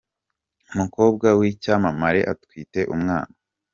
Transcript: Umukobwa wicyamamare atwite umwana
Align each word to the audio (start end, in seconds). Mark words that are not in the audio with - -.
Umukobwa 0.73 1.27
wicyamamare 1.39 2.21
atwite 2.33 2.79
umwana 2.93 3.33